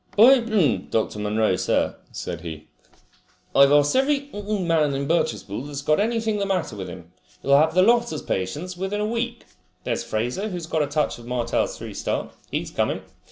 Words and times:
"By, 0.17 0.39
Dr. 0.89 1.19
Munro, 1.19 1.55
sir," 1.57 1.95
said 2.11 2.41
he, 2.41 2.65
"I've 3.55 3.71
asked 3.71 3.95
every 3.95 4.31
man 4.33 4.95
in 4.95 5.07
Birchespool 5.07 5.67
that's 5.67 5.83
got 5.83 5.99
anything 5.99 6.39
the 6.39 6.45
matter 6.47 6.75
with 6.75 6.87
him. 6.89 7.11
You'll 7.43 7.55
have 7.59 7.75
the 7.75 7.83
lot 7.83 8.11
as 8.11 8.23
patients 8.23 8.75
within 8.75 8.99
a 8.99 9.05
week. 9.05 9.45
There's 9.83 10.03
Fraser, 10.03 10.49
who's 10.49 10.65
got 10.65 10.81
a 10.81 10.87
touch 10.87 11.19
of 11.19 11.27
Martell's 11.27 11.77
three 11.77 11.93
star. 11.93 12.31
He's 12.49 12.71
coming. 12.71 13.01